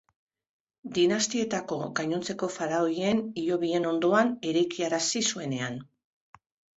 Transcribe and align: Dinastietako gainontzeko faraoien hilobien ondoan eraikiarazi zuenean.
Dinastietako 0.93 1.75
gainontzeko 1.99 2.49
faraoien 2.53 3.21
hilobien 3.41 3.85
ondoan 3.91 4.31
eraikiarazi 4.53 5.23
zuenean. 5.33 5.77